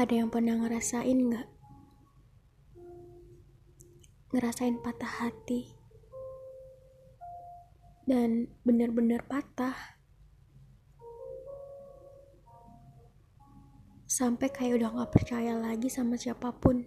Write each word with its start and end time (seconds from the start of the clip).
Ada 0.00 0.16
yang 0.16 0.32
pernah 0.32 0.56
ngerasain 0.56 1.12
nggak? 1.12 1.48
Ngerasain 4.32 4.80
patah 4.80 5.12
hati 5.20 5.76
dan 8.08 8.48
benar-benar 8.64 9.28
patah 9.28 9.76
sampai 14.08 14.48
kayak 14.48 14.80
udah 14.80 14.88
nggak 14.88 15.12
percaya 15.12 15.52
lagi 15.60 15.92
sama 15.92 16.16
siapa 16.16 16.48
pun. 16.48 16.80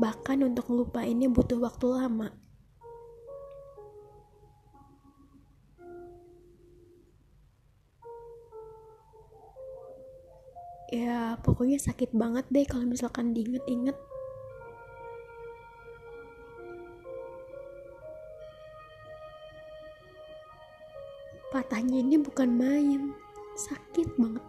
Bahkan 0.00 0.40
untuk 0.40 0.72
ini 1.04 1.28
butuh 1.28 1.60
waktu 1.60 1.84
lama. 1.92 2.45
Ya 10.92 11.34
pokoknya 11.42 11.82
sakit 11.82 12.14
banget 12.14 12.46
deh 12.50 12.66
kalau 12.66 12.86
misalkan 12.86 13.34
diinget-inget. 13.34 13.96
Patahnya 21.50 22.02
ini 22.04 22.20
bukan 22.20 22.50
main 22.54 23.02
sakit 23.56 24.14
banget. 24.20 24.44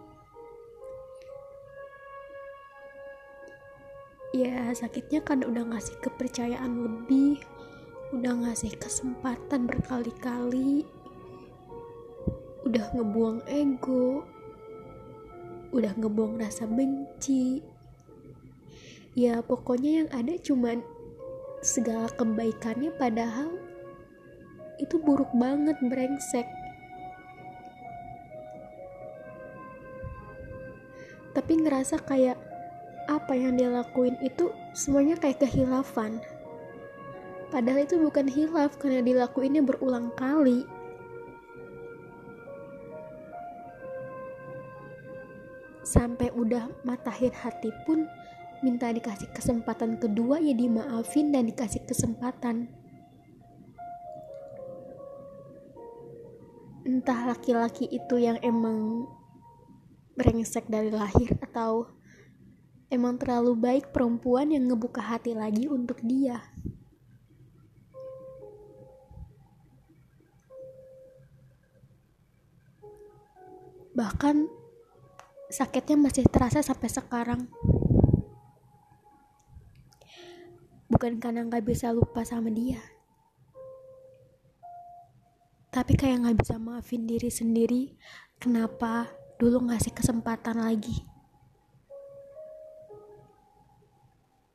Ya 4.36 4.70
sakitnya 4.76 5.24
kan 5.24 5.42
udah 5.42 5.64
ngasih 5.72 5.96
kepercayaan 6.04 6.84
lebih 6.84 7.40
udah 8.08 8.40
ngasih 8.40 8.72
kesempatan 8.80 9.68
berkali-kali 9.68 10.88
udah 12.64 12.84
ngebuang 12.96 13.44
ego 13.48 14.24
udah 15.72 15.92
ngebuang 15.96 16.40
rasa 16.40 16.64
benci. 16.64 17.60
Ya 19.18 19.42
pokoknya 19.42 20.04
yang 20.04 20.08
ada 20.14 20.34
cuman 20.38 20.80
segala 21.60 22.06
kebaikannya 22.14 22.94
padahal 22.94 23.50
itu 24.78 24.96
buruk 25.02 25.28
banget 25.34 25.74
brengsek. 25.82 26.46
Tapi 31.34 31.52
ngerasa 31.62 32.02
kayak 32.02 32.38
apa 33.08 33.32
yang 33.34 33.56
dia 33.58 33.72
lakuin 33.72 34.14
itu 34.22 34.54
semuanya 34.76 35.18
kayak 35.18 35.42
kehilafan. 35.42 36.22
Padahal 37.48 37.88
itu 37.88 37.96
bukan 37.96 38.28
hilaf 38.28 38.76
karena 38.76 39.00
dilakuinnya 39.00 39.64
berulang 39.64 40.12
kali 40.14 40.68
sampai 45.88 46.28
udah 46.36 46.68
matahin 46.84 47.32
hati 47.32 47.72
pun 47.88 48.04
minta 48.60 48.92
dikasih 48.92 49.32
kesempatan 49.32 49.96
kedua 49.96 50.36
ya 50.36 50.52
dimaafin 50.52 51.32
dan 51.32 51.48
dikasih 51.48 51.80
kesempatan. 51.88 52.68
Entah 56.84 57.32
laki-laki 57.32 57.88
itu 57.88 58.20
yang 58.20 58.36
emang 58.44 59.08
brengsek 60.12 60.68
dari 60.68 60.92
lahir 60.92 61.32
atau 61.40 61.88
emang 62.92 63.16
terlalu 63.16 63.56
baik 63.56 63.92
perempuan 63.92 64.52
yang 64.52 64.68
ngebuka 64.68 65.00
hati 65.00 65.32
lagi 65.32 65.68
untuk 65.68 66.00
dia. 66.04 66.44
Bahkan 73.92 74.57
sakitnya 75.48 75.96
masih 75.98 76.24
terasa 76.28 76.60
sampai 76.60 76.88
sekarang. 76.92 77.40
Bukan 80.88 81.20
karena 81.20 81.44
nggak 81.44 81.64
bisa 81.68 81.92
lupa 81.92 82.24
sama 82.24 82.48
dia 82.48 82.80
tapi 85.68 85.94
kayak 85.94 86.26
nggak 86.26 86.38
bisa 86.42 86.56
maafin 86.58 87.06
diri 87.06 87.30
sendiri. 87.30 87.94
Kenapa 88.42 89.06
dulu 89.38 89.70
ngasih 89.70 89.94
kesempatan 89.94 90.58
lagi? 90.58 91.06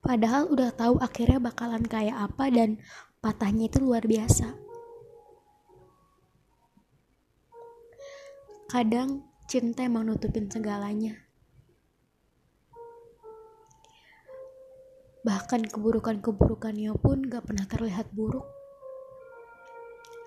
Padahal 0.04 0.52
udah 0.52 0.76
tahu 0.76 1.00
akhirnya 1.00 1.40
bakalan 1.40 1.88
kayak 1.88 2.28
apa 2.28 2.52
dan 2.52 2.76
patahnya 3.24 3.72
itu 3.72 3.80
luar 3.80 4.04
biasa. 4.04 4.52
Kadang 8.68 9.24
cinta 9.48 9.84
emang 9.84 10.08
nutupin 10.08 10.48
segalanya. 10.48 11.20
Bahkan 15.24 15.72
keburukan-keburukannya 15.72 16.92
pun 17.00 17.24
gak 17.32 17.48
pernah 17.48 17.64
terlihat 17.64 18.12
buruk. 18.12 18.44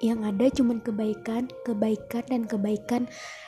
Yang 0.00 0.21
ada 0.28 0.44
cuma 0.56 0.81
kebaikan, 0.81 1.49
kebaikan, 1.65 2.25
dan 2.28 2.43
kebaikan. 2.49 3.03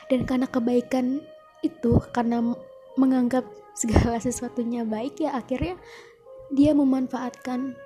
Dan 0.09 0.29
karena 0.29 0.45
kebaikan 0.49 1.21
itu, 1.65 1.97
karena 2.13 2.53
menganggap 2.97 3.45
segala 3.73 4.21
sesuatunya 4.21 4.85
baik, 4.85 5.21
ya 5.21 5.33
akhirnya 5.37 5.77
dia 6.53 6.73
memanfaatkan 6.73 7.77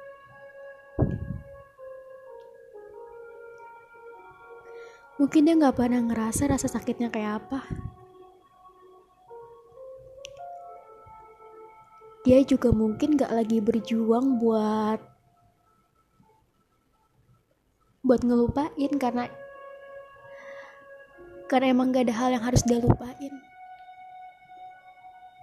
Mungkin 5.22 5.46
dia 5.46 5.54
nggak 5.54 5.78
pernah 5.78 6.02
ngerasa 6.02 6.50
rasa 6.50 6.66
sakitnya 6.66 7.14
kayak 7.14 7.46
apa. 7.46 7.62
Dia 12.24 12.40
juga 12.48 12.72
mungkin 12.72 13.20
gak 13.20 13.36
lagi 13.36 13.60
berjuang 13.60 14.40
buat 14.40 14.96
buat 18.04 18.22
ngelupain 18.24 18.92
karena 19.00 19.28
karena 21.48 21.72
emang 21.72 21.92
gak 21.92 22.08
ada 22.08 22.16
hal 22.16 22.30
yang 22.36 22.44
harus 22.44 22.64
dia 22.68 22.80
lupain 22.84 23.32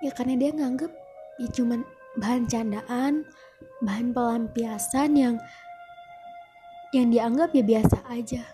ya 0.04 0.12
karena 0.12 0.36
dia 0.36 0.50
nganggep 0.52 0.92
ya 1.40 1.48
cuman 1.56 1.80
bahan 2.20 2.44
candaan 2.48 3.24
bahan 3.80 4.12
pelampiasan 4.12 5.16
yang 5.16 5.36
yang 6.92 7.08
dianggap 7.08 7.52
ya 7.56 7.64
biasa 7.64 7.96
aja 8.12 8.44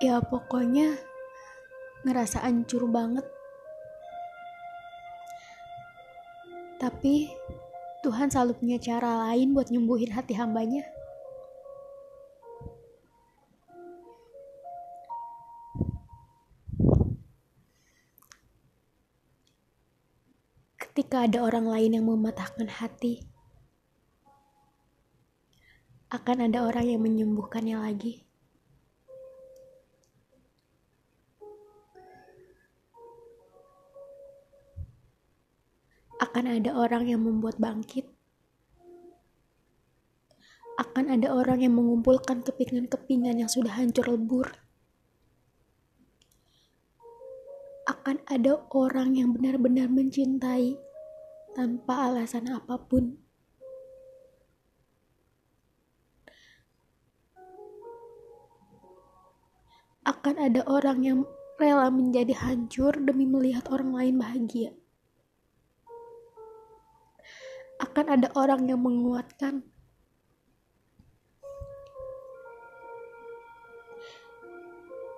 ya 0.00 0.16
pokoknya 0.24 0.96
ngerasa 2.08 2.40
hancur 2.40 2.88
banget 2.88 3.28
tapi 6.80 7.28
Tuhan 8.00 8.32
selalu 8.32 8.56
punya 8.56 8.80
cara 8.80 9.28
lain 9.28 9.52
buat 9.52 9.68
nyembuhin 9.68 10.16
hati 10.16 10.32
hambanya 10.40 10.88
ketika 20.80 21.28
ada 21.28 21.44
orang 21.44 21.68
lain 21.68 22.00
yang 22.00 22.08
mematahkan 22.08 22.72
hati 22.72 23.28
akan 26.10 26.50
ada 26.50 26.66
orang 26.66 26.90
yang 26.90 27.06
menyembuhkannya 27.06 27.78
lagi. 27.78 28.29
Akan 36.30 36.62
ada 36.62 36.70
orang 36.78 37.10
yang 37.10 37.26
membuat 37.26 37.58
bangkit. 37.58 38.06
Akan 40.78 41.10
ada 41.10 41.34
orang 41.34 41.58
yang 41.58 41.74
mengumpulkan 41.74 42.46
kepingan-kepingan 42.46 43.42
yang 43.42 43.50
sudah 43.50 43.74
hancur 43.74 44.06
lebur. 44.06 44.46
Akan 47.82 48.22
ada 48.30 48.62
orang 48.70 49.18
yang 49.18 49.34
benar-benar 49.34 49.90
mencintai 49.90 50.78
tanpa 51.58 52.14
alasan 52.14 52.46
apa 52.46 52.78
pun. 52.78 53.18
Akan 60.06 60.38
ada 60.38 60.62
orang 60.70 61.02
yang 61.02 61.18
rela 61.58 61.90
menjadi 61.90 62.38
hancur 62.38 62.94
demi 63.02 63.26
melihat 63.26 63.66
orang 63.74 63.90
lain 63.90 64.14
bahagia 64.22 64.70
akan 67.90 68.06
ada 68.06 68.30
orang 68.38 68.70
yang 68.70 68.78
menguatkan. 68.78 69.66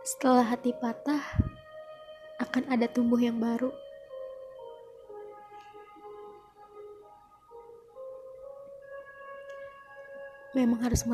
Setelah 0.09 0.57
hati 0.57 0.73
patah, 0.73 1.21
akan 2.41 2.65
ada 2.73 2.89
tumbuh 2.89 3.21
yang 3.21 3.37
baru. 3.37 3.69
memang 10.53 10.85
harus 10.85 11.09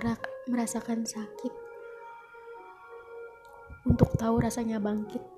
merasakan 0.50 1.06
sakit 1.06 1.54
untuk 3.86 4.10
tahu 4.18 4.42
rasanya 4.42 4.82
bangkit 4.82 5.37